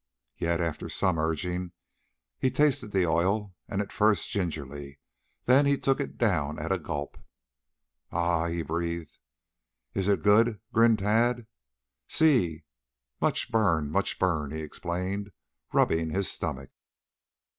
[0.39, 1.73] Yet after some urging
[2.39, 4.99] he tasted of the oil, at first gingerly;
[5.45, 7.19] then he took it down at a gulp.
[8.11, 9.19] "Ah!" he breathed.
[9.93, 11.45] "Is it good?" grinned Tad.
[12.07, 12.63] "Si.
[13.21, 15.29] Much burn, much burn," he explained,
[15.71, 16.71] rubbing his stomach.